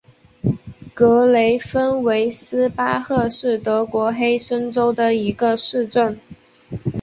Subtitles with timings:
[0.95, 6.17] 格雷芬维斯巴赫是德国黑森州的一个市镇。